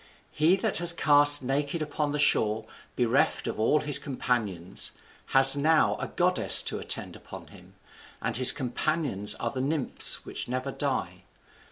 [0.31, 2.65] He that was cast naked upon the shore,
[2.95, 4.93] bereft of all his companions,
[5.27, 7.75] has now a goddess to attend upon him,
[8.19, 11.25] and his companions are the nymphs which never die.